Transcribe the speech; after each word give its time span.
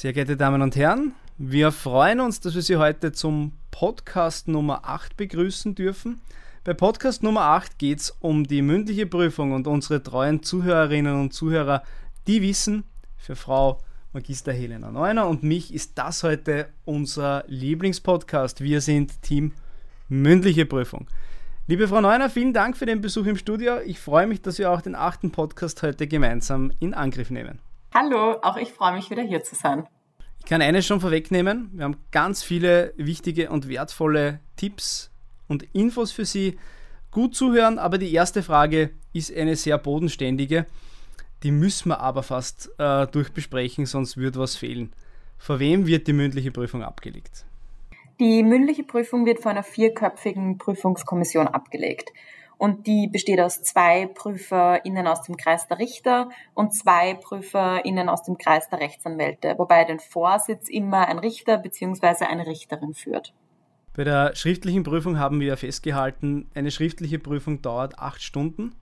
Sehr 0.00 0.14
geehrte 0.14 0.38
Damen 0.38 0.62
und 0.62 0.76
Herren, 0.76 1.12
wir 1.36 1.72
freuen 1.72 2.20
uns, 2.20 2.40
dass 2.40 2.54
wir 2.54 2.62
Sie 2.62 2.78
heute 2.78 3.12
zum 3.12 3.52
Podcast 3.70 4.48
Nummer 4.48 4.88
8 4.88 5.14
begrüßen 5.18 5.74
dürfen. 5.74 6.22
Bei 6.64 6.72
Podcast 6.72 7.22
Nummer 7.22 7.42
8 7.42 7.78
geht 7.78 8.00
es 8.00 8.10
um 8.18 8.44
die 8.44 8.62
mündliche 8.62 9.04
Prüfung 9.04 9.52
und 9.52 9.66
unsere 9.66 10.02
treuen 10.02 10.42
Zuhörerinnen 10.42 11.20
und 11.20 11.34
Zuhörer, 11.34 11.82
die 12.26 12.40
wissen, 12.40 12.84
für 13.18 13.36
Frau 13.36 13.82
Magister 14.14 14.54
Helena 14.54 14.90
Neuner 14.90 15.28
und 15.28 15.42
mich 15.42 15.74
ist 15.74 15.98
das 15.98 16.22
heute 16.22 16.70
unser 16.86 17.44
Lieblingspodcast. 17.48 18.62
Wir 18.62 18.80
sind 18.80 19.20
Team 19.20 19.52
mündliche 20.08 20.64
Prüfung. 20.64 21.08
Liebe 21.66 21.86
Frau 21.86 22.00
Neuner, 22.00 22.30
vielen 22.30 22.54
Dank 22.54 22.78
für 22.78 22.86
den 22.86 23.02
Besuch 23.02 23.26
im 23.26 23.36
Studio. 23.36 23.80
Ich 23.84 24.00
freue 24.00 24.26
mich, 24.26 24.40
dass 24.40 24.56
wir 24.56 24.70
auch 24.70 24.80
den 24.80 24.94
achten 24.94 25.30
Podcast 25.30 25.82
heute 25.82 26.06
gemeinsam 26.06 26.72
in 26.80 26.94
Angriff 26.94 27.28
nehmen. 27.28 27.58
Hallo, 27.92 28.36
auch 28.42 28.56
ich 28.56 28.70
freue 28.70 28.94
mich 28.94 29.10
wieder 29.10 29.22
hier 29.22 29.42
zu 29.42 29.56
sein. 29.56 29.84
Ich 30.38 30.44
kann 30.44 30.62
eines 30.62 30.86
schon 30.86 31.00
vorwegnehmen. 31.00 31.70
Wir 31.72 31.84
haben 31.84 31.96
ganz 32.12 32.44
viele 32.44 32.94
wichtige 32.96 33.50
und 33.50 33.68
wertvolle 33.68 34.38
Tipps 34.56 35.10
und 35.48 35.64
Infos 35.72 36.12
für 36.12 36.24
Sie. 36.24 36.56
Gut 37.10 37.34
zuhören, 37.34 37.80
aber 37.80 37.98
die 37.98 38.14
erste 38.14 38.44
Frage 38.44 38.90
ist 39.12 39.36
eine 39.36 39.56
sehr 39.56 39.76
bodenständige. 39.76 40.66
Die 41.42 41.50
müssen 41.50 41.88
wir 41.88 41.98
aber 41.98 42.22
fast 42.22 42.70
äh, 42.78 43.08
durchbesprechen, 43.08 43.86
sonst 43.86 44.16
wird 44.16 44.38
was 44.38 44.54
fehlen. 44.54 44.92
Vor 45.36 45.58
wem 45.58 45.86
wird 45.86 46.06
die 46.06 46.12
mündliche 46.12 46.52
Prüfung 46.52 46.84
abgelegt? 46.84 47.44
Die 48.20 48.44
mündliche 48.44 48.84
Prüfung 48.84 49.26
wird 49.26 49.40
von 49.40 49.52
einer 49.52 49.64
vierköpfigen 49.64 50.58
Prüfungskommission 50.58 51.48
abgelegt 51.48 52.12
und 52.60 52.86
die 52.86 53.08
besteht 53.08 53.40
aus 53.40 53.62
zwei 53.62 54.06
PrüferInnen 54.06 55.06
aus 55.06 55.22
dem 55.22 55.38
Kreis 55.38 55.66
der 55.66 55.78
Richter 55.78 56.28
und 56.52 56.74
zwei 56.74 57.14
PrüferInnen 57.14 58.10
aus 58.10 58.22
dem 58.22 58.36
Kreis 58.36 58.68
der 58.68 58.80
Rechtsanwälte, 58.80 59.54
wobei 59.56 59.84
den 59.84 59.98
Vorsitz 59.98 60.68
immer 60.68 61.08
ein 61.08 61.18
Richter 61.18 61.56
bzw. 61.56 62.26
eine 62.26 62.46
Richterin 62.46 62.92
führt. 62.92 63.32
Bei 63.96 64.04
der 64.04 64.36
schriftlichen 64.36 64.82
Prüfung 64.82 65.18
haben 65.18 65.40
wir 65.40 65.56
festgehalten, 65.56 66.50
eine 66.54 66.70
schriftliche 66.70 67.18
Prüfung 67.18 67.62
dauert 67.62 67.98
acht 67.98 68.22
Stunden. 68.22 68.74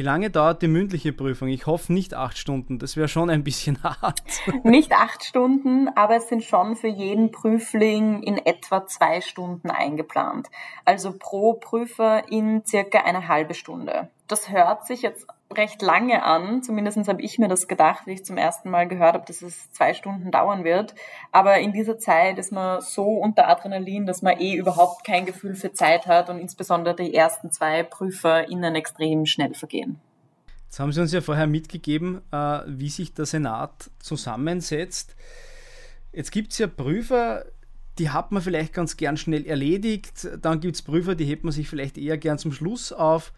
Wie 0.00 0.04
lange 0.04 0.30
dauert 0.30 0.62
die 0.62 0.66
mündliche 0.66 1.12
Prüfung? 1.12 1.48
Ich 1.48 1.66
hoffe 1.66 1.92
nicht 1.92 2.14
acht 2.14 2.38
Stunden, 2.38 2.78
das 2.78 2.96
wäre 2.96 3.06
schon 3.06 3.28
ein 3.28 3.44
bisschen 3.44 3.82
hart. 3.82 4.22
Nicht 4.64 4.92
acht 4.92 5.22
Stunden, 5.22 5.90
aber 5.94 6.16
es 6.16 6.30
sind 6.30 6.42
schon 6.42 6.74
für 6.74 6.88
jeden 6.88 7.32
Prüfling 7.32 8.22
in 8.22 8.38
etwa 8.38 8.86
zwei 8.86 9.20
Stunden 9.20 9.68
eingeplant. 9.68 10.48
Also 10.86 11.12
pro 11.18 11.52
Prüfer 11.52 12.32
in 12.32 12.64
circa 12.64 13.00
eine 13.00 13.28
halbe 13.28 13.52
Stunde. 13.52 14.08
Das 14.26 14.48
hört 14.48 14.86
sich 14.86 15.02
jetzt 15.02 15.26
recht 15.56 15.82
lange 15.82 16.22
an. 16.22 16.62
Zumindest 16.62 17.08
habe 17.08 17.22
ich 17.22 17.38
mir 17.38 17.48
das 17.48 17.68
gedacht, 17.68 18.06
wie 18.06 18.12
ich 18.12 18.24
zum 18.24 18.36
ersten 18.36 18.70
Mal 18.70 18.86
gehört 18.88 19.14
habe, 19.14 19.26
dass 19.26 19.42
es 19.42 19.70
zwei 19.72 19.94
Stunden 19.94 20.30
dauern 20.30 20.64
wird. 20.64 20.94
Aber 21.32 21.58
in 21.58 21.72
dieser 21.72 21.98
Zeit 21.98 22.38
ist 22.38 22.52
man 22.52 22.80
so 22.80 23.04
unter 23.04 23.48
Adrenalin, 23.48 24.06
dass 24.06 24.22
man 24.22 24.38
eh 24.38 24.54
überhaupt 24.54 25.04
kein 25.04 25.26
Gefühl 25.26 25.54
für 25.54 25.72
Zeit 25.72 26.06
hat 26.06 26.30
und 26.30 26.38
insbesondere 26.38 26.94
die 26.94 27.14
ersten 27.14 27.50
zwei 27.50 27.82
PrüferInnen 27.82 28.74
extrem 28.74 29.26
schnell 29.26 29.54
vergehen. 29.54 30.00
Jetzt 30.66 30.78
haben 30.78 30.92
Sie 30.92 31.00
uns 31.00 31.12
ja 31.12 31.20
vorher 31.20 31.48
mitgegeben, 31.48 32.20
äh, 32.30 32.60
wie 32.66 32.90
sich 32.90 33.12
der 33.12 33.26
Senat 33.26 33.90
zusammensetzt. 33.98 35.16
Jetzt 36.12 36.30
gibt 36.30 36.52
es 36.52 36.58
ja 36.58 36.68
Prüfer, 36.68 37.44
die 37.98 38.10
hat 38.10 38.30
man 38.30 38.40
vielleicht 38.40 38.72
ganz 38.72 38.96
gern 38.96 39.16
schnell 39.16 39.46
erledigt. 39.46 40.28
Dann 40.40 40.60
gibt 40.60 40.76
es 40.76 40.82
Prüfer, 40.82 41.16
die 41.16 41.24
hebt 41.24 41.42
man 41.42 41.52
sich 41.52 41.68
vielleicht 41.68 41.98
eher 41.98 42.18
gern 42.18 42.38
zum 42.38 42.52
Schluss 42.52 42.92
auf. 42.92 43.32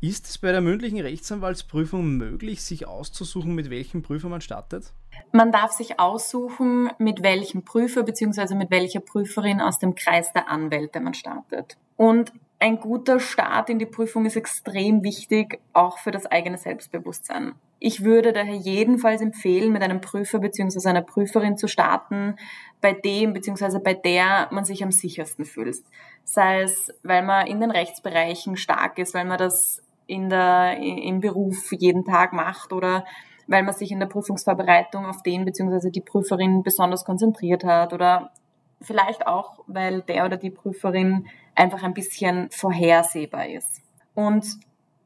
Ist 0.00 0.26
es 0.26 0.38
bei 0.38 0.52
der 0.52 0.60
mündlichen 0.60 1.00
Rechtsanwaltsprüfung 1.00 2.16
möglich, 2.16 2.62
sich 2.62 2.86
auszusuchen, 2.86 3.52
mit 3.56 3.68
welchem 3.68 4.02
Prüfer 4.02 4.28
man 4.28 4.40
startet? 4.40 4.92
Man 5.32 5.50
darf 5.50 5.72
sich 5.72 5.98
aussuchen, 5.98 6.88
mit 6.98 7.24
welchem 7.24 7.64
Prüfer 7.64 8.04
bzw. 8.04 8.54
mit 8.54 8.70
welcher 8.70 9.00
Prüferin 9.00 9.60
aus 9.60 9.80
dem 9.80 9.96
Kreis 9.96 10.32
der 10.32 10.48
Anwälte 10.48 11.00
man 11.00 11.14
startet. 11.14 11.78
Und 11.96 12.32
ein 12.60 12.78
guter 12.78 13.18
Start 13.18 13.70
in 13.70 13.80
die 13.80 13.86
Prüfung 13.86 14.24
ist 14.24 14.36
extrem 14.36 15.02
wichtig, 15.02 15.60
auch 15.72 15.98
für 15.98 16.12
das 16.12 16.26
eigene 16.26 16.58
Selbstbewusstsein. 16.58 17.54
Ich 17.80 18.04
würde 18.04 18.32
daher 18.32 18.54
jedenfalls 18.54 19.20
empfehlen, 19.20 19.72
mit 19.72 19.82
einem 19.82 20.00
Prüfer 20.00 20.38
bzw. 20.38 20.88
einer 20.88 21.02
Prüferin 21.02 21.56
zu 21.56 21.66
starten, 21.66 22.36
bei 22.80 22.92
dem 22.92 23.32
bzw. 23.32 23.80
bei 23.80 23.94
der 23.94 24.48
man 24.52 24.64
sich 24.64 24.84
am 24.84 24.92
sichersten 24.92 25.44
fühlt. 25.44 25.78
Sei 26.22 26.62
es, 26.62 26.92
weil 27.02 27.24
man 27.24 27.48
in 27.48 27.60
den 27.60 27.72
Rechtsbereichen 27.72 28.56
stark 28.56 28.98
ist, 28.98 29.14
weil 29.14 29.24
man 29.24 29.38
das 29.38 29.82
in 30.08 30.28
der, 30.28 30.78
im 30.78 31.20
Beruf 31.20 31.70
jeden 31.70 32.04
Tag 32.04 32.32
macht 32.32 32.72
oder 32.72 33.04
weil 33.46 33.62
man 33.62 33.74
sich 33.74 33.92
in 33.92 34.00
der 34.00 34.06
Prüfungsvorbereitung 34.06 35.06
auf 35.06 35.22
den 35.22 35.44
bzw. 35.44 35.90
die 35.90 36.00
Prüferin 36.00 36.62
besonders 36.62 37.04
konzentriert 37.04 37.62
hat 37.62 37.92
oder 37.92 38.32
vielleicht 38.80 39.26
auch, 39.26 39.60
weil 39.66 40.02
der 40.02 40.24
oder 40.24 40.36
die 40.36 40.50
Prüferin 40.50 41.26
einfach 41.54 41.82
ein 41.82 41.94
bisschen 41.94 42.48
vorhersehbar 42.50 43.48
ist. 43.48 43.82
Und 44.14 44.46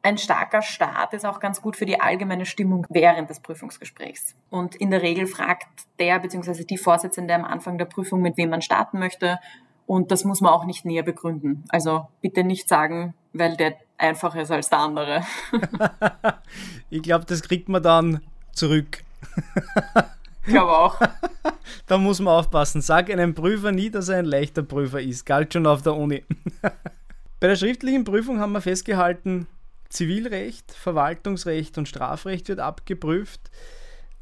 ein 0.03 0.19
starker 0.19 0.63
Start 0.63 1.15
ist 1.15 1.25
auch 1.25 1.41
ganz 1.41 1.63
gut 1.63 1.77
für 1.77 1.87
die 1.87 2.01
allgemeine 2.01 2.47
Stimmung 2.47 2.87
während 2.91 3.31
des 3.31 3.41
Prüfungsgesprächs. 3.41 4.35
Und 4.51 4.75
in 4.75 4.91
der 4.91 5.03
Regel 5.03 5.27
fragt 5.27 5.69
der 5.99 6.19
bzw. 6.19 6.65
die 6.65 6.79
Vorsitzende 6.79 7.35
am 7.35 7.45
Anfang 7.45 7.79
der 7.79 7.85
Prüfung, 7.85 8.21
mit 8.21 8.37
wem 8.37 8.51
man 8.51 8.63
starten 8.63 8.99
möchte. 8.99 9.39
Und 9.87 10.11
das 10.11 10.25
muss 10.25 10.41
man 10.41 10.53
auch 10.53 10.65
nicht 10.65 10.85
näher 10.85 11.03
begründen. 11.03 11.65
Also 11.69 12.09
bitte 12.21 12.45
nicht 12.45 12.69
sagen, 12.69 13.15
weil 13.33 13.57
der 13.57 13.77
einfacher 14.03 14.43
ist 14.43 14.51
als 14.51 14.69
der 14.69 14.79
andere. 14.81 15.23
ich 16.91 17.03
glaube, 17.03 17.25
das 17.25 17.43
kriegt 17.43 17.69
man 17.69 17.83
dann 17.83 18.21
zurück. 18.53 19.03
ich 20.45 20.53
glaube 20.53 20.73
auch. 20.73 21.01
da 21.87 21.99
muss 21.99 22.21
man 22.21 22.35
aufpassen. 22.35 22.83
Sag 22.83 23.11
einem 23.11 23.35
Prüfer 23.35 23.73
nie, 23.73 23.91
dass 23.91 24.09
er 24.09 24.19
ein 24.19 24.25
leichter 24.25 24.63
Prüfer 24.63 25.01
ist. 25.01 25.25
Galt 25.25 25.53
schon 25.53 25.67
auf 25.67 25.83
der 25.83 25.95
Uni. 25.95 26.25
Bei 27.41 27.49
der 27.49 27.57
schriftlichen 27.57 28.05
Prüfung 28.05 28.39
haben 28.39 28.53
wir 28.53 28.61
festgehalten, 28.61 29.47
Zivilrecht, 29.89 30.73
Verwaltungsrecht 30.73 31.77
und 31.77 31.89
Strafrecht 31.89 32.49
wird 32.49 32.61
abgeprüft. 32.61 33.51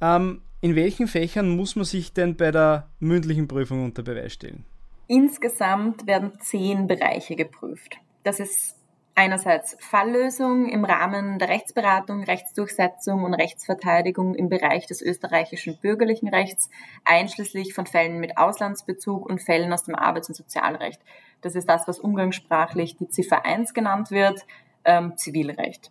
Ähm, 0.00 0.42
in 0.62 0.74
welchen 0.74 1.06
Fächern 1.06 1.48
muss 1.50 1.76
man 1.76 1.84
sich 1.84 2.12
denn 2.12 2.36
bei 2.36 2.50
der 2.50 2.88
mündlichen 2.98 3.46
Prüfung 3.46 3.84
unter 3.84 4.02
Beweis 4.02 4.32
stellen? 4.32 4.64
Insgesamt 5.06 6.06
werden 6.06 6.32
zehn 6.40 6.86
Bereiche 6.86 7.36
geprüft. 7.36 7.96
Das 8.24 8.40
ist 8.40 8.79
einerseits 9.20 9.76
Falllösung 9.80 10.70
im 10.70 10.82
Rahmen 10.82 11.38
der 11.38 11.50
Rechtsberatung, 11.50 12.24
Rechtsdurchsetzung 12.24 13.22
und 13.22 13.34
Rechtsverteidigung 13.34 14.34
im 14.34 14.48
Bereich 14.48 14.86
des 14.86 15.02
österreichischen 15.02 15.76
bürgerlichen 15.76 16.30
Rechts, 16.30 16.70
einschließlich 17.04 17.74
von 17.74 17.84
Fällen 17.84 18.18
mit 18.18 18.38
Auslandsbezug 18.38 19.28
und 19.28 19.42
Fällen 19.42 19.74
aus 19.74 19.82
dem 19.82 19.94
Arbeits- 19.94 20.30
und 20.30 20.36
Sozialrecht. 20.36 21.02
Das 21.42 21.54
ist 21.54 21.68
das, 21.68 21.86
was 21.86 21.98
umgangssprachlich 21.98 22.96
die 22.96 23.08
Ziffer 23.08 23.44
1 23.44 23.74
genannt 23.74 24.10
wird, 24.10 24.46
ähm, 24.86 25.18
Zivilrecht. 25.18 25.90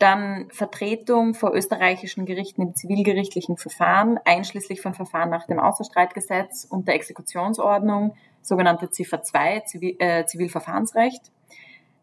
Dann 0.00 0.48
Vertretung 0.50 1.34
vor 1.34 1.54
österreichischen 1.54 2.26
Gerichten 2.26 2.62
im 2.62 2.74
zivilgerichtlichen 2.74 3.58
Verfahren, 3.58 4.18
einschließlich 4.24 4.80
von 4.80 4.94
Verfahren 4.94 5.30
nach 5.30 5.46
dem 5.46 5.60
Außerstreitgesetz 5.60 6.66
und 6.68 6.88
der 6.88 6.96
Exekutionsordnung, 6.96 8.16
sogenannte 8.42 8.90
Ziffer 8.90 9.22
2, 9.22 9.60
Zivil, 9.60 9.94
äh, 10.00 10.26
Zivilverfahrensrecht 10.26 11.30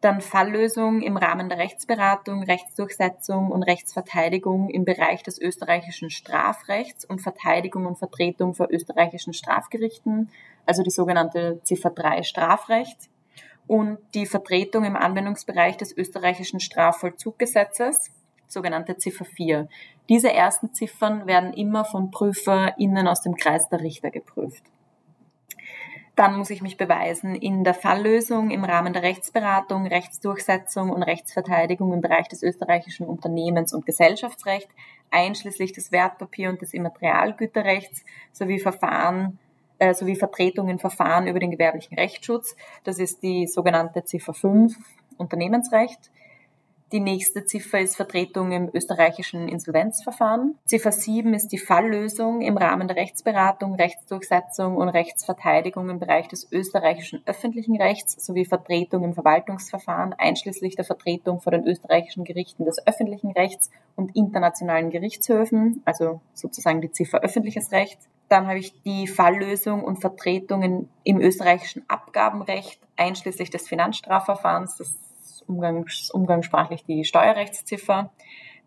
dann 0.02 0.22
Falllösung 0.22 1.02
im 1.02 1.18
Rahmen 1.18 1.50
der 1.50 1.58
Rechtsberatung, 1.58 2.44
Rechtsdurchsetzung 2.44 3.52
und 3.52 3.63
Rechtsverteidigung 3.63 4.69
im 4.69 4.85
Bereich 4.85 5.24
des 5.24 5.40
österreichischen 5.41 6.12
Strafrechts 6.12 7.03
und 7.03 7.19
Verteidigung 7.19 7.85
und 7.85 7.97
Vertretung 7.97 8.53
vor 8.53 8.68
österreichischen 8.69 9.34
Strafgerichten, 9.34 10.30
also 10.66 10.84
die 10.84 10.91
sogenannte 10.91 11.59
Ziffer 11.63 11.90
3 11.90 12.24
Strafrecht 12.24 13.09
und 13.66 13.97
die 14.13 14.28
Vertretung 14.28 14.84
im 14.86 14.96
Anwendungsbereich 14.96 15.78
des 15.78 15.96
österreichischen 15.97 16.59
Strafvollzuggesetzes, 16.59 18.12
sogenannte 18.47 18.97
Ziffer 18.97 19.25
4. 19.25 19.68
Diese 20.09 20.31
ersten 20.31 20.74
Ziffern 20.74 21.25
werden 21.25 21.54
immer 21.54 21.86
von 21.86 22.12
PrüferInnen 22.12 23.07
aus 23.07 23.22
dem 23.22 23.36
Kreis 23.36 23.68
der 23.69 23.81
Richter 23.81 24.12
geprüft. 24.12 24.63
Dann 26.18 26.36
muss 26.36 26.50
ich 26.50 26.64
mich 26.64 26.78
beweisen 26.78 27.36
in 27.36 27.64
der 27.64 27.75
Falllösung 27.75 28.50
im 28.50 28.64
Rahmen 28.64 28.92
der 28.92 29.04
Rechtsberatung, 29.04 29.86
Rechtsdurchsetzung 29.86 30.90
und 30.90 31.04
Rechtsverteidigung 31.04 31.94
im 31.94 32.02
Bereich 32.02 32.28
des 32.28 32.42
österreichischen 32.42 33.06
Unternehmens- 33.06 33.72
und 33.72 33.86
Gesellschaftsrechts, 33.86 34.74
einschließlich 35.12 35.74
des 35.74 35.92
Wertpapier- 35.92 36.50
und 36.50 36.60
des 36.60 36.74
Immaterialgüterrechts 36.74 38.04
sowie 38.34 38.58
Verfahren 38.58 39.38
äh, 39.78 39.94
sowie 39.94 40.16
Vertretung 40.16 40.69
in 40.69 40.80
Verfahren 40.80 41.28
über 41.28 41.38
den 41.38 41.52
gewerblichen 41.52 42.00
Rechtsschutz. 42.00 42.56
Das 42.84 42.98
ist 42.98 43.22
die 43.22 43.46
sogenannte 43.46 44.04
Ziffer 44.04 44.34
5 44.34 44.75
Unternehmensrecht. 45.18 46.10
Die 46.94 47.01
nächste 47.01 47.44
Ziffer 47.44 47.81
ist 47.81 47.98
Vertretung 47.98 48.54
im 48.54 48.69
österreichischen 48.74 49.50
Insolvenzverfahren. 49.50 50.57
Ziffer 50.63 50.94
7 50.94 51.34
ist 51.34 51.50
die 51.50 51.57
Falllösung 51.57 52.39
im 52.39 52.56
Rahmen 52.56 52.88
der 52.88 52.95
Rechtsberatung, 52.95 53.75
Rechtsdurchsetzung 53.75 54.78
und 54.78 54.88
Rechtsverteidigung 54.88 55.89
im 55.89 56.00
Bereich 56.00 56.30
des 56.30 56.50
österreichischen 56.50 57.22
öffentlichen 57.25 57.75
Rechts 57.75 58.25
sowie 58.25 58.45
Vertretung 58.45 59.04
im 59.04 59.13
Verwaltungsverfahren, 59.13 60.13
einschließlich 60.13 60.78
der 60.78 60.86
Vertretung 60.86 61.42
vor 61.42 61.51
den 61.51 61.68
österreichischen 61.68 62.24
Gerichten 62.24 62.63
des 62.63 62.78
öffentlichen 62.88 63.31
Rechts 63.31 63.69
und 63.98 64.16
internationalen 64.16 64.89
Gerichtshöfen, 64.89 65.81
also 65.84 66.22
sozusagen 66.34 66.80
die 66.80 66.92
Ziffer 66.92 67.19
öffentliches 67.19 67.74
Recht. 67.74 68.00
Dann 68.30 68.48
habe 68.48 68.60
ich 68.60 68.81
die 68.84 69.07
Falllösung 69.07 69.84
und 69.84 70.00
Vertretungen 70.00 70.88
im 71.04 71.19
österreichischen 71.19 71.84
Abgabenrecht, 71.89 72.80
einschließlich 72.95 73.50
des 73.50 73.68
Finanzstrafverfahrens, 73.68 74.78
das 74.78 74.95
umgangs, 75.48 76.12
umgangssprachlich 76.12 76.84
die 76.84 77.04
Steuerrechtsziffer. 77.04 78.12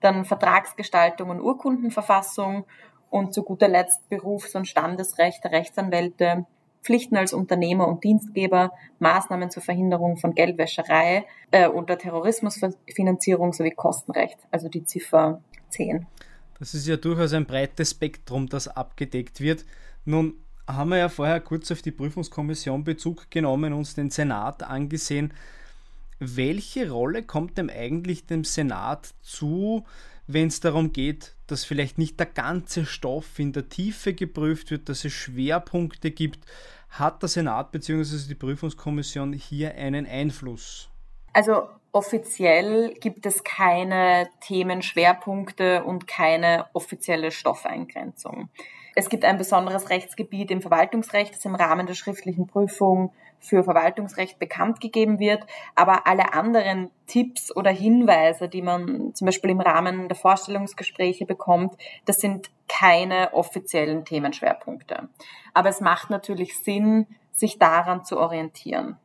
Dann 0.01 0.25
Vertragsgestaltung 0.25 1.31
und 1.31 1.41
Urkundenverfassung 1.41 2.65
und 3.11 3.35
zu 3.35 3.43
guter 3.43 3.69
Letzt 3.69 4.09
Berufs- 4.09 4.55
und 4.55 4.67
Standesrecht 4.67 5.45
der 5.45 5.53
Rechtsanwälte, 5.53 6.47
Pflichten 6.83 7.17
als 7.17 7.35
Unternehmer 7.35 7.87
und 7.89 8.05
Dienstgeber, 8.05 8.73
Maßnahmen 9.01 9.51
zur 9.51 9.63
Verhinderung 9.63 10.17
von 10.17 10.35
Geldwäscherei 10.35 11.27
äh, 11.51 11.69
und 11.69 11.91
der 11.91 11.99
Terrorismusfinanzierung 11.99 13.53
sowie 13.53 13.73
Kostenrecht, 13.73 14.39
also 14.51 14.69
die 14.69 14.85
Ziffer 14.85 15.43
10. 15.69 16.07
Das 16.59 16.75
ist 16.75 16.87
ja 16.87 16.97
durchaus 16.97 17.33
ein 17.33 17.47
breites 17.47 17.91
Spektrum, 17.91 18.49
das 18.49 18.69
abgedeckt 18.69 19.41
wird. 19.41 19.65
Nun 20.05 20.35
haben 20.67 20.91
wir 20.91 20.99
ja 20.99 21.09
vorher 21.09 21.41
kurz 21.41 21.71
auf 21.71 21.83
die 21.83 21.91
Prüfungskommission 21.91 22.85
Bezug 22.85 23.31
genommen, 23.31 23.73
uns 23.73 23.95
den 23.95 24.11
Senat 24.11 24.63
angesehen. 24.63 25.35
Welche 26.21 26.91
Rolle 26.91 27.23
kommt 27.23 27.57
denn 27.57 27.71
eigentlich 27.71 28.27
dem 28.27 28.45
Senat 28.45 29.15
zu, 29.23 29.87
wenn 30.27 30.49
es 30.49 30.61
darum 30.61 30.93
geht, 30.93 31.35
dass 31.47 31.65
vielleicht 31.65 31.97
nicht 31.97 32.21
der 32.21 32.27
ganze 32.27 32.85
Stoff 32.85 33.39
in 33.39 33.53
der 33.53 33.71
Tiefe 33.71 34.13
geprüft 34.13 34.71
wird, 34.71 34.91
dass 34.91 35.07
es 35.07 35.13
Schwerpunkte 35.13 36.11
gibt? 36.11 36.45
Hat 36.91 37.23
der 37.23 37.29
Senat 37.31 37.73
bzw. 37.73 38.29
die 38.29 38.35
Prüfungskommission 38.35 39.33
hier 39.33 39.75
einen 39.75 40.07
Einfluss? 40.07 40.91
Also 41.33 41.69
offiziell 41.93 42.93
gibt 43.01 43.25
es 43.25 43.43
keine 43.43 44.29
Themenschwerpunkte 44.43 45.85
und 45.85 46.07
keine 46.07 46.67
offizielle 46.75 47.31
Stoffeingrenzung. 47.31 48.51
Es 48.95 49.09
gibt 49.09 49.25
ein 49.25 49.39
besonderes 49.39 49.89
Rechtsgebiet 49.89 50.51
im 50.51 50.61
Verwaltungsrecht, 50.61 51.35
das 51.35 51.45
im 51.47 51.55
Rahmen 51.55 51.87
der 51.87 51.95
schriftlichen 51.95 52.47
Prüfung 52.47 53.15
für 53.41 53.65
Verwaltungsrecht 53.65 54.39
bekannt 54.39 54.81
gegeben 54.81 55.19
wird. 55.19 55.45
Aber 55.75 56.07
alle 56.07 56.33
anderen 56.35 56.91
Tipps 57.07 57.55
oder 57.55 57.71
Hinweise, 57.71 58.49
die 58.49 58.63
man 58.63 59.15
zum 59.15 59.27
Beispiel 59.27 59.51
im 59.51 59.61
Rahmen 59.61 60.09
der 60.09 60.17
Vorstellungsgespräche 60.17 61.27
bekommt, 61.27 61.75
das 62.05 62.19
sind 62.19 62.51
keine 62.69 63.33
offiziellen 63.33 64.05
Themenschwerpunkte. 64.05 65.09
Aber 65.55 65.71
es 65.71 65.81
macht 65.81 66.11
natürlich 66.11 66.59
Sinn, 66.59 67.07
sich 67.33 67.59
daran 67.59 68.05
zu 68.05 68.19
orientieren. 68.19 68.99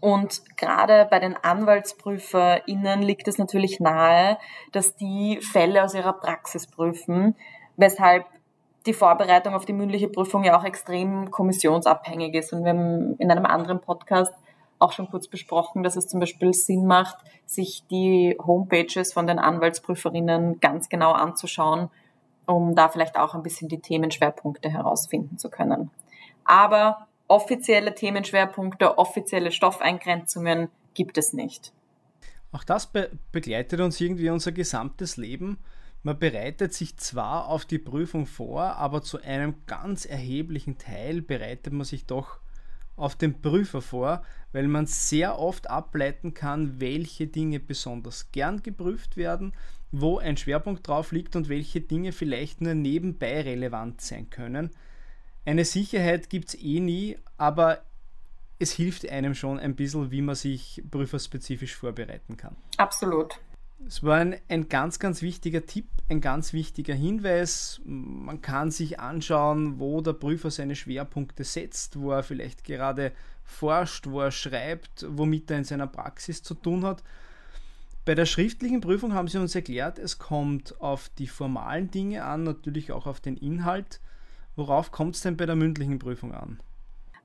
Und 0.00 0.56
gerade 0.56 1.06
bei 1.10 1.18
den 1.18 1.36
AnwaltsprüferInnen 1.36 3.02
liegt 3.02 3.28
es 3.28 3.36
natürlich 3.36 3.80
nahe, 3.80 4.38
dass 4.72 4.96
die 4.96 5.40
Fälle 5.42 5.84
aus 5.84 5.94
ihrer 5.94 6.14
Praxis 6.14 6.66
prüfen, 6.66 7.36
weshalb 7.76 8.24
die 8.86 8.94
Vorbereitung 8.94 9.54
auf 9.54 9.64
die 9.64 9.72
mündliche 9.72 10.08
Prüfung 10.08 10.44
ja 10.44 10.58
auch 10.58 10.64
extrem 10.64 11.30
kommissionsabhängig 11.30 12.34
ist. 12.34 12.52
Und 12.52 12.64
wir 12.64 12.70
haben 12.70 13.16
in 13.16 13.30
einem 13.30 13.46
anderen 13.46 13.80
Podcast 13.80 14.32
auch 14.78 14.92
schon 14.92 15.10
kurz 15.10 15.28
besprochen, 15.28 15.82
dass 15.82 15.96
es 15.96 16.08
zum 16.08 16.20
Beispiel 16.20 16.54
Sinn 16.54 16.86
macht, 16.86 17.18
sich 17.44 17.84
die 17.90 18.36
Homepages 18.42 19.12
von 19.12 19.26
den 19.26 19.38
Anwaltsprüferinnen 19.38 20.60
ganz 20.60 20.88
genau 20.88 21.12
anzuschauen, 21.12 21.90
um 22.46 22.74
da 22.74 22.88
vielleicht 22.88 23.18
auch 23.18 23.34
ein 23.34 23.42
bisschen 23.42 23.68
die 23.68 23.80
Themenschwerpunkte 23.80 24.70
herausfinden 24.70 25.36
zu 25.36 25.50
können. 25.50 25.90
Aber 26.44 27.06
offizielle 27.28 27.94
Themenschwerpunkte, 27.94 28.98
offizielle 28.98 29.52
Stoffeingrenzungen 29.52 30.68
gibt 30.94 31.18
es 31.18 31.32
nicht. 31.32 31.72
Auch 32.52 32.64
das 32.64 32.86
be 32.86 33.10
begleitet 33.30 33.80
uns 33.80 34.00
irgendwie 34.00 34.30
unser 34.30 34.52
gesamtes 34.52 35.16
Leben. 35.16 35.58
Man 36.02 36.18
bereitet 36.18 36.72
sich 36.72 36.96
zwar 36.96 37.46
auf 37.48 37.64
die 37.66 37.78
Prüfung 37.78 38.26
vor, 38.26 38.76
aber 38.76 39.02
zu 39.02 39.20
einem 39.20 39.54
ganz 39.66 40.06
erheblichen 40.06 40.78
Teil 40.78 41.20
bereitet 41.20 41.72
man 41.72 41.84
sich 41.84 42.06
doch 42.06 42.40
auf 42.96 43.16
den 43.16 43.40
Prüfer 43.40 43.82
vor, 43.82 44.22
weil 44.52 44.68
man 44.68 44.86
sehr 44.86 45.38
oft 45.38 45.70
ableiten 45.70 46.34
kann, 46.34 46.80
welche 46.80 47.26
Dinge 47.26 47.60
besonders 47.60 48.32
gern 48.32 48.62
geprüft 48.62 49.16
werden, 49.16 49.52
wo 49.90 50.18
ein 50.18 50.36
Schwerpunkt 50.36 50.86
drauf 50.86 51.12
liegt 51.12 51.36
und 51.36 51.48
welche 51.48 51.80
Dinge 51.80 52.12
vielleicht 52.12 52.60
nur 52.60 52.74
nebenbei 52.74 53.42
relevant 53.42 54.00
sein 54.00 54.30
können 54.30 54.70
eine 55.44 55.64
Sicherheit 55.64 56.30
gibt 56.30 56.50
es 56.50 56.54
eh 56.54 56.80
nie, 56.80 57.18
aber 57.36 57.82
es 58.58 58.72
hilft 58.72 59.08
einem 59.08 59.34
schon 59.34 59.58
ein 59.58 59.74
bisschen, 59.74 60.10
wie 60.10 60.22
man 60.22 60.34
sich 60.34 60.82
prüferspezifisch 60.90 61.74
vorbereiten 61.74 62.36
kann. 62.36 62.56
Absolut. 62.76 63.40
Es 63.86 64.04
war 64.04 64.18
ein, 64.18 64.36
ein 64.48 64.68
ganz, 64.68 64.98
ganz 64.98 65.22
wichtiger 65.22 65.66
Tipp, 65.66 65.86
ein 66.08 66.20
ganz 66.20 66.52
wichtiger 66.52 66.94
Hinweis. 66.94 67.80
Man 67.84 68.40
kann 68.40 68.70
sich 68.70 69.00
anschauen, 69.00 69.80
wo 69.80 70.00
der 70.00 70.12
Prüfer 70.12 70.50
seine 70.50 70.76
Schwerpunkte 70.76 71.44
setzt, 71.44 71.98
wo 71.98 72.12
er 72.12 72.22
vielleicht 72.22 72.64
gerade 72.64 73.12
forscht, 73.42 74.06
wo 74.06 74.20
er 74.20 74.30
schreibt, 74.30 75.06
womit 75.08 75.50
er 75.50 75.58
in 75.58 75.64
seiner 75.64 75.86
Praxis 75.86 76.42
zu 76.42 76.54
tun 76.54 76.84
hat. 76.84 77.02
Bei 78.04 78.14
der 78.14 78.26
schriftlichen 78.26 78.80
Prüfung 78.80 79.12
haben 79.12 79.28
Sie 79.28 79.38
uns 79.38 79.54
erklärt, 79.54 79.98
es 79.98 80.18
kommt 80.18 80.80
auf 80.80 81.10
die 81.18 81.26
formalen 81.26 81.90
Dinge 81.90 82.24
an, 82.24 82.44
natürlich 82.44 82.92
auch 82.92 83.06
auf 83.06 83.20
den 83.20 83.36
Inhalt. 83.36 84.00
Worauf 84.56 84.90
kommt 84.90 85.16
es 85.16 85.22
denn 85.22 85.36
bei 85.36 85.46
der 85.46 85.56
mündlichen 85.56 85.98
Prüfung 85.98 86.32
an? 86.32 86.60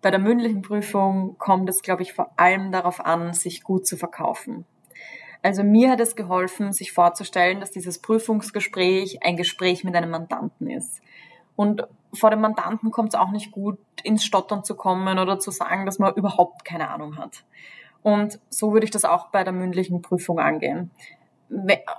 Bei 0.02 0.12
der 0.12 0.19
mündlichen 0.19 0.62
Prüfung 0.62 1.38
kommt 1.38 1.69
es, 1.69 1.81
glaube 1.81 2.04
ich, 2.04 2.13
vor 2.13 2.40
allem 2.40 2.72
darauf 2.72 3.04
an, 3.04 3.34
sich 3.34 3.63
gut 3.63 3.88
zu 3.88 3.98
verkaufen. 3.98 4.66
Also 5.45 5.63
mir 5.63 5.92
hat 5.92 6.00
es 6.00 6.15
geholfen, 6.15 6.74
sich 6.74 6.92
vorzustellen, 6.92 7.59
dass 7.59 7.69
dieses 7.69 8.00
Prüfungsgespräch 8.00 9.21
ein 9.21 9.38
Gespräch 9.38 9.83
mit 9.83 9.95
einem 9.95 10.09
Mandanten 10.09 10.68
ist. 10.71 11.03
Und 11.56 11.88
vor 12.15 12.31
dem 12.31 12.42
Mandanten 12.42 12.89
kommt 12.89 13.09
es 13.13 13.19
auch 13.19 13.30
nicht 13.30 13.51
gut, 13.51 13.77
ins 14.01 14.25
Stottern 14.25 14.63
zu 14.63 14.74
kommen 14.74 15.19
oder 15.19 15.38
zu 15.38 15.51
sagen, 15.51 15.86
dass 15.86 16.00
man 16.00 16.15
überhaupt 16.15 16.65
keine 16.65 16.89
Ahnung 16.89 17.19
hat. 17.19 17.45
Und 18.01 18.39
so 18.50 18.74
würde 18.74 18.86
ich 18.86 18.92
das 18.92 19.06
auch 19.06 19.27
bei 19.27 19.44
der 19.44 19.53
mündlichen 19.53 20.01
Prüfung 20.01 20.39
angehen 20.39 20.89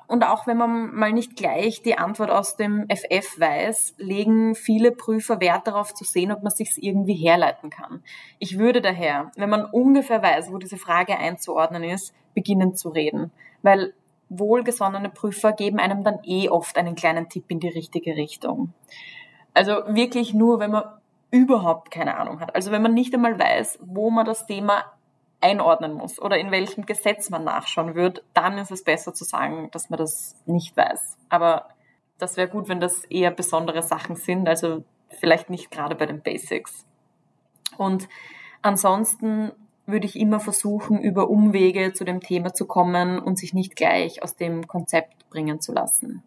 und 0.09 0.25
auch 0.25 0.47
wenn 0.47 0.57
man 0.57 0.95
mal 0.95 1.13
nicht 1.13 1.37
gleich 1.37 1.83
die 1.83 1.99
Antwort 1.99 2.31
aus 2.31 2.57
dem 2.57 2.87
FF 2.89 3.39
weiß, 3.39 3.95
legen 3.99 4.55
viele 4.55 4.91
Prüfer 4.91 5.41
Wert 5.41 5.67
darauf 5.67 5.95
zu 5.95 6.05
sehen, 6.05 6.33
ob 6.33 6.43
man 6.43 6.53
sich 6.53 6.83
irgendwie 6.83 7.15
herleiten 7.15 7.71
kann. 7.71 8.03
Ich 8.39 8.59
würde 8.59 8.81
daher, 8.81 9.31
wenn 9.37 9.51
man 9.51 9.65
ungefähr 9.65 10.23
weiß, 10.23 10.53
wo 10.53 10.59
diese 10.59 10.77
Frage 10.77 11.17
einzuordnen 11.17 11.85
ist, 11.85 12.13
beginnen 12.35 12.75
zu 12.75 12.89
reden, 12.89 13.31
weil 13.63 13.95
wohlgesonnene 14.29 15.11
Prüfer 15.11 15.53
geben 15.53 15.79
einem 15.79 16.03
dann 16.03 16.19
eh 16.25 16.49
oft 16.49 16.77
einen 16.77 16.97
kleinen 16.97 17.29
Tipp 17.29 17.45
in 17.49 17.61
die 17.61 17.69
richtige 17.69 18.17
Richtung. 18.17 18.73
Also 19.55 19.73
wirklich 19.87 20.35
nur, 20.35 20.59
wenn 20.59 20.73
man 20.73 20.85
überhaupt 21.31 21.91
keine 21.91 22.17
Ahnung 22.17 22.41
hat. 22.41 22.55
Also 22.55 22.71
wenn 22.71 22.83
man 22.83 22.95
nicht 22.95 23.15
einmal 23.15 23.39
weiß, 23.39 23.79
wo 23.83 24.11
man 24.11 24.27
das 24.27 24.47
Thema 24.47 24.85
einordnen 25.47 25.95
muss 25.95 26.21
oder 26.21 26.39
in 26.39 26.51
welchem 26.51 26.87
Gesetz 26.87 27.31
man 27.31 27.45
nachschauen 27.45 27.95
wird, 27.95 28.25
dann 28.35 28.59
ist 28.59 28.71
es 28.71 28.83
besser 28.83 29.15
zu 29.15 29.25
sagen, 29.25 29.69
dass 29.73 29.91
man 29.91 29.99
das 29.99 30.35
nicht 30.47 30.77
weiß. 30.77 31.17
Aber 31.29 31.69
das 32.19 32.37
wäre 32.37 32.49
gut, 32.49 32.69
wenn 32.69 32.81
das 32.81 33.05
eher 33.05 33.31
besondere 33.31 33.83
Sachen 33.83 34.17
sind, 34.17 34.49
also 34.49 34.85
vielleicht 35.21 35.51
nicht 35.51 35.71
gerade 35.71 35.95
bei 35.95 36.07
den 36.07 36.21
Basics. 36.21 36.85
Und 37.77 38.09
ansonsten 38.63 39.53
würde 39.87 40.07
ich 40.07 40.19
immer 40.19 40.41
versuchen, 40.41 41.01
über 41.01 41.31
Umwege 41.31 41.93
zu 41.93 42.05
dem 42.05 42.21
Thema 42.21 42.53
zu 42.53 42.67
kommen 42.67 43.21
und 43.21 43.39
sich 43.39 43.55
nicht 43.55 43.77
gleich 43.77 44.23
aus 44.23 44.35
dem 44.35 44.67
Konzept 44.67 45.29
bringen 45.31 45.61
zu 45.61 45.73
lassen. 45.73 46.25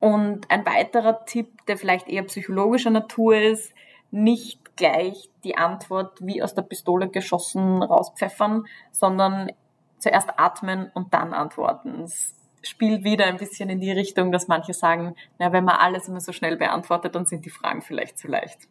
Und 0.00 0.50
ein 0.50 0.66
weiterer 0.66 1.24
Tipp, 1.24 1.64
der 1.66 1.78
vielleicht 1.78 2.08
eher 2.08 2.24
psychologischer 2.24 2.90
Natur 2.90 3.36
ist, 3.36 3.72
nicht 4.10 4.63
gleich 4.76 5.30
die 5.44 5.56
Antwort 5.56 6.18
wie 6.20 6.42
aus 6.42 6.54
der 6.54 6.62
Pistole 6.62 7.08
geschossen 7.08 7.82
rauspfeffern, 7.82 8.64
sondern 8.90 9.50
zuerst 9.98 10.30
atmen 10.36 10.90
und 10.94 11.14
dann 11.14 11.32
antworten. 11.32 12.02
Es 12.02 12.34
spielt 12.62 13.04
wieder 13.04 13.26
ein 13.26 13.36
bisschen 13.36 13.70
in 13.70 13.80
die 13.80 13.92
Richtung, 13.92 14.32
dass 14.32 14.48
manche 14.48 14.74
sagen, 14.74 15.14
na, 15.38 15.52
wenn 15.52 15.64
man 15.64 15.76
alles 15.76 16.08
immer 16.08 16.20
so 16.20 16.32
schnell 16.32 16.56
beantwortet, 16.56 17.14
dann 17.14 17.26
sind 17.26 17.44
die 17.44 17.50
Fragen 17.50 17.82
vielleicht 17.82 18.18
zu 18.18 18.28
leicht. 18.28 18.68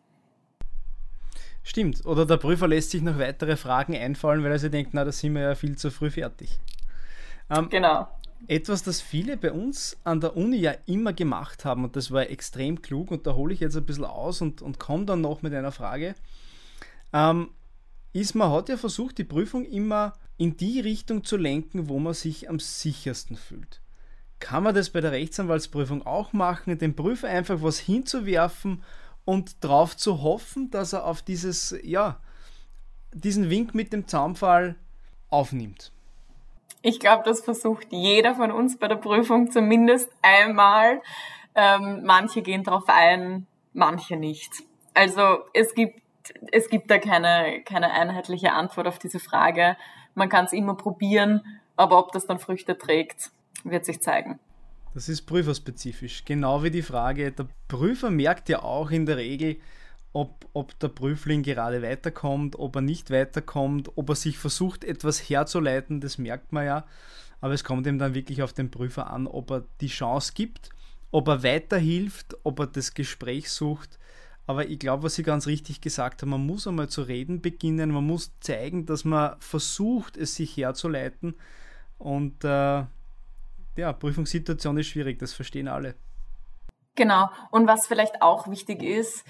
Stimmt. 1.64 2.06
Oder 2.06 2.26
der 2.26 2.38
Prüfer 2.38 2.68
lässt 2.68 2.92
sich 2.92 3.02
noch 3.02 3.18
weitere 3.18 3.56
Fragen 3.56 3.96
einfallen, 3.96 4.44
weil 4.44 4.52
er 4.52 4.60
sich 4.60 4.72
denkt, 4.72 4.94
na, 4.94 5.06
da 5.06 5.12
sind 5.12 5.34
wir 5.34 5.42
ja 5.42 5.56
viel 5.56 5.78
zu 5.78 5.92
früh 5.92 6.12
fertig. 6.12 6.60
Ähm, 7.50 7.70
genau. 7.70 8.08
Etwas, 8.48 8.84
das 8.84 9.02
viele 9.02 9.38
bei 9.38 9.52
uns 9.52 9.98
an 10.04 10.20
der 10.20 10.36
Uni 10.36 10.58
ja 10.58 10.74
immer 10.86 11.14
gemacht 11.14 11.66
haben, 11.66 11.84
und 11.86 11.96
das 11.96 12.12
war 12.12 12.30
extrem 12.30 12.82
klug, 12.82 13.12
und 13.12 13.26
da 13.26 13.36
hole 13.36 13.54
ich 13.54 13.62
jetzt 13.62 13.78
ein 13.78 13.86
bisschen 13.86 14.06
aus 14.06 14.42
und, 14.42 14.62
und 14.62 14.80
komme 14.80 15.06
dann 15.06 15.22
noch 15.22 15.42
mit 15.42 15.54
einer 15.54 15.72
Frage, 15.72 16.16
ähm, 17.14 17.52
ist, 18.12 18.36
man 18.36 18.52
hat 18.52 18.70
ja 18.70 18.78
versucht, 18.78 19.18
die 19.18 19.24
Prüfung 19.24 19.66
immer 19.66 20.14
in 20.38 20.58
die 20.58 20.80
Richtung 20.80 21.24
zu 21.24 21.38
lenken, 21.38 21.88
wo 21.88 22.00
man 22.00 22.14
sich 22.14 22.50
am 22.50 22.60
sichersten 22.60 23.38
fühlt. 23.38 23.82
Kann 24.40 24.64
man 24.64 24.76
das 24.76 24.90
bei 24.90 25.00
der 25.00 25.14
Rechtsanwaltsprüfung 25.14 26.06
auch 26.06 26.34
machen, 26.34 26.78
dem 26.78 26.96
Prüfer 26.96 27.30
einfach 27.30 27.62
was 27.62 27.80
hinzuwerfen 27.80 28.84
und 29.24 29.64
darauf 29.64 29.96
zu 29.96 30.22
hoffen, 30.22 30.70
dass 30.70 30.92
er 30.92 31.06
auf 31.06 31.22
dieses, 31.22 31.74
ja, 31.82 32.20
diesen 33.14 33.50
Wink 33.50 33.74
mit 33.74 33.94
dem 33.94 34.08
Zaunfall 34.08 34.76
aufnimmt? 35.30 35.93
Ich 36.86 37.00
glaube, 37.00 37.24
das 37.26 37.40
versucht 37.40 37.88
jeder 37.92 38.36
von 38.36 38.52
uns 38.52 38.78
bei 38.78 38.90
der 38.90 38.98
Prüfung 38.98 39.50
zumindest 39.50 40.12
einmal. 40.22 41.02
Ähm, 41.56 42.02
manche 42.04 42.42
gehen 42.42 42.64
darauf 42.64 42.84
ein, 42.88 43.48
manche 43.72 44.18
nicht. 44.18 44.52
Also 44.94 45.40
es 45.54 45.74
gibt, 45.76 46.02
es 46.52 46.70
gibt 46.70 46.92
da 46.92 46.98
keine, 46.98 47.62
keine 47.64 47.92
einheitliche 47.92 48.52
Antwort 48.52 48.88
auf 48.88 49.00
diese 49.00 49.20
Frage. 49.20 49.78
Man 50.14 50.28
kann 50.28 50.44
es 50.44 50.52
immer 50.52 50.76
probieren, 50.76 51.42
aber 51.78 51.98
ob 51.98 52.12
das 52.12 52.28
dann 52.28 52.38
Früchte 52.38 52.78
trägt, 52.78 53.32
wird 53.64 53.86
sich 53.86 54.02
zeigen. 54.02 54.42
Das 54.94 55.08
ist 55.08 55.22
prüferspezifisch. 55.22 56.26
Genau 56.26 56.64
wie 56.64 56.70
die 56.70 56.82
Frage, 56.82 57.32
der 57.32 57.48
Prüfer 57.70 58.12
merkt 58.12 58.50
ja 58.50 58.62
auch 58.62 58.92
in 58.92 59.06
der 59.06 59.16
Regel, 59.16 59.56
ob, 60.14 60.46
ob 60.54 60.78
der 60.80 60.90
Prüfling 60.90 61.42
gerade 61.42 61.82
weiterkommt, 61.82 62.58
ob 62.58 62.76
er 62.76 62.82
nicht 62.82 63.10
weiterkommt, 63.10 63.92
ob 63.98 64.10
er 64.10 64.16
sich 64.16 64.38
versucht, 64.38 64.84
etwas 64.84 65.20
herzuleiten, 65.20 66.00
das 66.00 66.20
merkt 66.20 66.54
man 66.54 66.66
ja. 66.66 66.86
Aber 67.42 67.54
es 67.54 67.64
kommt 67.64 67.88
ihm 67.88 68.00
dann 68.00 68.14
wirklich 68.14 68.42
auf 68.44 68.54
den 68.54 68.72
Prüfer 68.72 69.10
an, 69.10 69.28
ob 69.28 69.52
er 69.52 69.64
die 69.82 69.88
Chance 69.88 70.32
gibt, 70.34 70.70
ob 71.12 71.28
er 71.28 71.44
weiterhilft, 71.44 72.38
ob 72.44 72.60
er 72.60 72.68
das 72.68 72.94
Gespräch 72.94 73.52
sucht. 73.52 74.00
Aber 74.46 74.68
ich 74.68 74.80
glaube, 74.80 75.04
was 75.04 75.16
Sie 75.16 75.24
ganz 75.24 75.48
richtig 75.48 75.82
gesagt 75.82 76.22
haben, 76.22 76.30
man 76.30 76.46
muss 76.46 76.68
einmal 76.68 76.90
zu 76.90 77.02
reden 77.02 77.42
beginnen, 77.42 77.92
man 77.92 78.06
muss 78.06 78.32
zeigen, 78.40 78.86
dass 78.86 79.06
man 79.06 79.36
versucht, 79.40 80.16
es 80.16 80.36
sich 80.36 80.56
herzuleiten. 80.56 81.36
Und 81.98 82.44
äh, 82.44 82.84
ja, 83.76 83.94
Prüfungssituation 83.94 84.78
ist 84.78 84.88
schwierig, 84.88 85.20
das 85.20 85.34
verstehen 85.34 85.68
alle. 85.68 85.96
Genau. 86.96 87.30
Und 87.52 87.68
was 87.68 87.88
vielleicht 87.88 88.22
auch 88.22 88.48
wichtig 88.50 88.84
ist, 88.84 89.24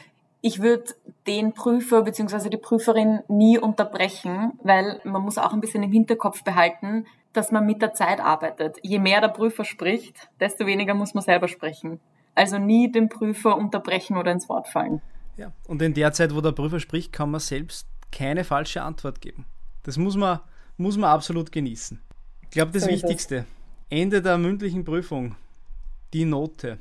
ich 0.46 0.62
würde 0.62 0.94
den 1.26 1.54
Prüfer 1.54 2.02
bzw. 2.02 2.50
die 2.50 2.58
Prüferin 2.58 3.22
nie 3.30 3.58
unterbrechen, 3.58 4.52
weil 4.62 5.00
man 5.06 5.22
muss 5.22 5.38
auch 5.38 5.54
ein 5.54 5.62
bisschen 5.62 5.84
im 5.84 5.92
Hinterkopf 5.94 6.44
behalten, 6.44 7.06
dass 7.32 7.52
man 7.52 7.66
mit 7.66 7.82
der 7.82 7.94
Zeit 7.94 8.20
arbeitet. 8.20 8.78
Je 8.84 9.00
mehr 9.00 9.22
der 9.22 9.30
Prüfer 9.30 9.64
spricht, 9.64 10.30
desto 10.42 10.66
weniger 10.66 10.96
muss 10.96 11.14
man 11.14 11.24
selber 11.24 11.48
sprechen. 11.48 12.02
Also 12.36 12.58
nie 12.58 12.92
den 12.92 13.08
Prüfer 13.08 13.56
unterbrechen 13.56 14.18
oder 14.18 14.34
ins 14.34 14.50
Wort 14.50 14.68
fallen. 14.68 15.02
Ja, 15.38 15.54
und 15.66 15.82
in 15.82 15.94
der 15.94 16.12
Zeit, 16.12 16.36
wo 16.36 16.42
der 16.42 16.52
Prüfer 16.52 16.82
spricht, 16.82 17.14
kann 17.14 17.32
man 17.32 17.40
selbst 17.40 17.88
keine 18.12 18.44
falsche 18.44 18.82
Antwort 18.82 19.22
geben. 19.22 19.46
Das 19.84 19.98
muss 19.98 20.18
man, 20.18 20.42
muss 20.76 20.98
man 20.98 21.10
absolut 21.10 21.54
genießen. 21.54 22.02
Ich 22.42 22.50
glaube, 22.50 22.74
das 22.74 22.84
so 22.84 22.90
Wichtigste, 22.90 23.46
Ende 23.90 24.22
der 24.22 24.38
mündlichen 24.38 24.84
Prüfung, 24.84 25.38
die 26.12 26.26
Note. 26.26 26.80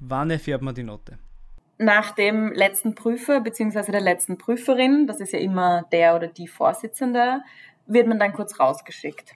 Wann 0.00 0.30
erfährt 0.30 0.62
man 0.62 0.74
die 0.74 0.82
Note? 0.82 1.16
Nach 1.78 2.12
dem 2.12 2.52
letzten 2.52 2.94
Prüfer 2.94 3.40
bzw. 3.40 3.90
der 3.90 4.00
letzten 4.00 4.38
Prüferin, 4.38 5.06
das 5.06 5.20
ist 5.20 5.32
ja 5.32 5.38
immer 5.38 5.84
der 5.92 6.14
oder 6.14 6.28
die 6.28 6.48
Vorsitzende, 6.48 7.42
wird 7.86 8.06
man 8.06 8.18
dann 8.18 8.32
kurz 8.32 8.58
rausgeschickt. 8.58 9.34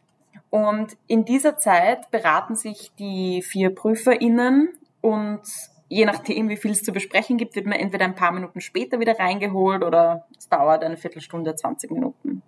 Und 0.51 0.97
in 1.07 1.25
dieser 1.25 1.59
Zeit 1.59 2.11
beraten 2.11 2.55
sich 2.55 2.93
die 2.99 3.43
vier 3.43 3.75
PrüferInnen 3.75 4.71
und 5.01 5.43
je 5.89 6.05
nachdem, 6.05 6.49
wie 6.49 6.57
viel 6.57 6.71
es 6.71 6.83
zu 6.83 6.93
besprechen 6.93 7.37
gibt, 7.37 7.57
wird 7.57 7.67
man 7.67 7.79
entweder 7.79 8.05
ein 8.05 8.15
paar 8.15 8.33
Minuten 8.33 8.61
später 8.61 9.01
wieder 9.01 9.19
reingeholt 9.19 9.83
oder 9.83 10.27
es 10.39 10.49
dauert 10.49 10.85
eine 10.85 10.97
Viertelstunde, 10.97 11.55
20 11.55 11.91
Minuten. 11.91 12.43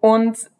Und 0.00 0.50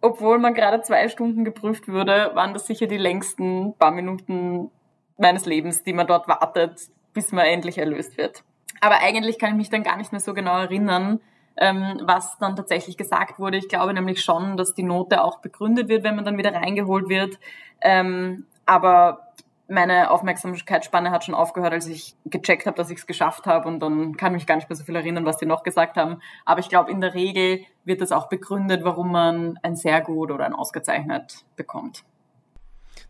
obwohl 0.00 0.38
man 0.38 0.54
gerade 0.54 0.82
zwei 0.82 1.08
Stunden 1.08 1.44
geprüft 1.44 1.88
würde, 1.88 2.32
waren 2.34 2.54
das 2.54 2.66
sicher 2.66 2.86
die 2.86 2.98
längsten 2.98 3.74
paar 3.74 3.92
Minuten 3.92 4.70
meines 5.16 5.46
Lebens, 5.46 5.84
die 5.84 5.92
man 5.92 6.08
dort 6.08 6.28
wartet, 6.28 6.90
bis 7.14 7.32
man 7.32 7.46
endlich 7.46 7.78
erlöst 7.78 8.16
wird. 8.16 8.42
Aber 8.80 9.00
eigentlich 9.00 9.38
kann 9.38 9.50
ich 9.50 9.56
mich 9.56 9.70
dann 9.70 9.82
gar 9.82 9.96
nicht 9.96 10.12
mehr 10.12 10.20
so 10.20 10.34
genau 10.34 10.58
erinnern, 10.58 11.20
ähm, 11.56 12.00
was 12.04 12.38
dann 12.38 12.56
tatsächlich 12.56 12.96
gesagt 12.96 13.38
wurde. 13.38 13.58
Ich 13.58 13.68
glaube 13.68 13.92
nämlich 13.92 14.22
schon, 14.22 14.56
dass 14.56 14.74
die 14.74 14.82
Note 14.82 15.22
auch 15.22 15.40
begründet 15.40 15.88
wird, 15.88 16.04
wenn 16.04 16.16
man 16.16 16.24
dann 16.24 16.38
wieder 16.38 16.52
reingeholt 16.52 17.08
wird. 17.08 17.38
Ähm, 17.80 18.46
aber 18.66 19.32
meine 19.68 20.10
Aufmerksamkeitsspanne 20.10 21.10
hat 21.10 21.24
schon 21.24 21.34
aufgehört, 21.34 21.72
als 21.72 21.86
ich 21.86 22.14
gecheckt 22.26 22.66
habe, 22.66 22.76
dass 22.76 22.90
ich 22.90 22.98
es 22.98 23.06
geschafft 23.06 23.46
habe 23.46 23.68
und 23.68 23.80
dann 23.80 24.16
kann 24.16 24.32
ich 24.32 24.40
mich 24.40 24.46
gar 24.46 24.56
nicht 24.56 24.68
mehr 24.68 24.76
so 24.76 24.84
viel 24.84 24.96
erinnern, 24.96 25.24
was 25.24 25.38
die 25.38 25.46
noch 25.46 25.62
gesagt 25.62 25.96
haben. 25.96 26.20
Aber 26.44 26.60
ich 26.60 26.68
glaube, 26.68 26.90
in 26.90 27.00
der 27.00 27.14
Regel 27.14 27.64
wird 27.84 28.00
das 28.00 28.12
auch 28.12 28.28
begründet, 28.28 28.84
warum 28.84 29.10
man 29.12 29.58
ein 29.62 29.76
sehr 29.76 30.00
gut 30.00 30.30
oder 30.30 30.44
ein 30.44 30.54
ausgezeichnet 30.54 31.44
bekommt. 31.56 32.04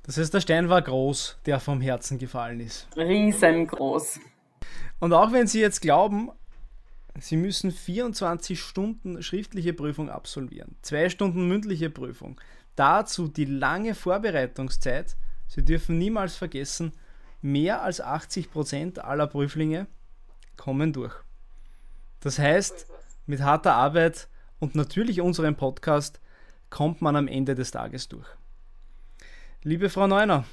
Das 0.04 0.16
heißt, 0.16 0.34
der 0.34 0.40
Stein 0.40 0.68
war 0.68 0.82
groß, 0.82 1.38
der 1.46 1.60
vom 1.60 1.80
Herzen 1.80 2.18
gefallen 2.18 2.60
ist. 2.60 2.88
Riesengroß. 2.96 4.18
Und 4.98 5.12
auch 5.12 5.32
wenn 5.32 5.46
Sie 5.46 5.60
jetzt 5.60 5.80
glauben, 5.80 6.30
Sie 7.18 7.36
müssen 7.36 7.70
24 7.70 8.60
Stunden 8.60 9.22
schriftliche 9.22 9.72
Prüfung 9.72 10.08
absolvieren, 10.08 10.76
zwei 10.82 11.08
Stunden 11.08 11.46
mündliche 11.46 11.90
Prüfung, 11.90 12.40
dazu 12.74 13.28
die 13.28 13.44
lange 13.44 13.94
Vorbereitungszeit. 13.94 15.16
Sie 15.46 15.64
dürfen 15.64 15.98
niemals 15.98 16.36
vergessen, 16.36 16.92
mehr 17.42 17.82
als 17.82 18.00
80 18.00 18.50
Prozent 18.50 19.04
aller 19.04 19.26
Prüflinge 19.26 19.86
kommen 20.56 20.92
durch. 20.92 21.14
Das 22.20 22.38
heißt, 22.38 22.86
mit 23.26 23.42
harter 23.42 23.74
Arbeit 23.74 24.28
und 24.58 24.74
natürlich 24.74 25.20
unserem 25.20 25.56
Podcast 25.56 26.20
kommt 26.70 27.02
man 27.02 27.16
am 27.16 27.28
Ende 27.28 27.54
des 27.54 27.72
Tages 27.72 28.08
durch. 28.08 28.26
Liebe 29.64 29.90
Frau 29.90 30.08
Neuner, 30.08 30.44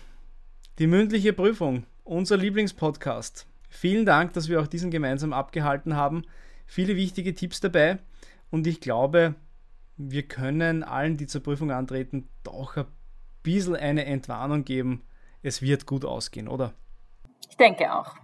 die 0.78 0.86
mündliche 0.86 1.34
Prüfung, 1.34 1.88
unser 2.04 2.38
Lieblingspodcast. 2.38 3.48
Vielen 3.68 4.06
Dank, 4.06 4.34
dass 4.34 4.50
wir 4.50 4.62
auch 4.62 4.68
diesen 4.68 4.92
gemeinsam 4.92 5.34
abgehalten 5.34 5.96
haben. 5.96 6.26
Viele 6.68 6.96
wichtige 6.96 7.34
Tipps 7.34 7.60
dabei 7.60 7.98
und 8.52 8.68
ich 8.68 8.82
glaube, 8.82 9.34
wir 9.98 10.28
können 10.28 10.84
allen, 10.84 11.18
die 11.18 11.26
zur 11.26 11.42
Prüfung 11.42 11.72
antreten, 11.72 12.30
doch 12.44 12.78
ein 12.78 12.86
bisschen 13.42 13.78
eine 13.78 14.06
Entwarnung 14.06 14.64
geben. 14.64 15.02
Es 15.42 15.64
wird 15.64 15.88
gut 15.88 16.06
ausgehen, 16.06 16.48
oder? 16.48 16.76
Ich 17.50 17.58
denke 17.58 17.92
auch. 17.92 18.16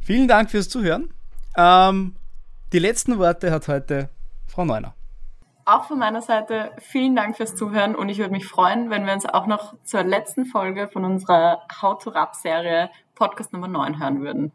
Vielen 0.00 0.26
Dank 0.26 0.50
fürs 0.50 0.68
Zuhören. 0.68 1.14
Ähm, 1.56 2.16
die 2.72 2.80
letzten 2.80 3.18
Worte 3.18 3.52
hat 3.52 3.68
heute 3.68 4.10
Frau 4.48 4.64
Neuner. 4.64 4.96
Auch 5.66 5.84
von 5.84 5.98
meiner 5.98 6.20
Seite 6.20 6.72
vielen 6.78 7.16
Dank 7.16 7.38
fürs 7.38 7.56
Zuhören 7.56 7.94
und 7.94 8.10
ich 8.10 8.18
würde 8.18 8.32
mich 8.32 8.46
freuen, 8.46 8.90
wenn 8.90 9.06
wir 9.06 9.14
uns 9.14 9.24
auch 9.24 9.46
noch 9.46 9.74
zur 9.82 10.02
letzten 10.02 10.44
Folge 10.44 10.88
von 10.88 11.06
unserer 11.06 11.62
How 11.80 11.96
to 12.02 12.10
Rap 12.10 12.34
Serie 12.34 12.90
Podcast 13.14 13.52
Nummer 13.54 13.68
9 13.68 13.98
hören 13.98 14.20
würden. 14.20 14.52